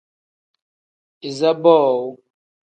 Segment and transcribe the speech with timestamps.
[1.29, 2.05] Iza boowu.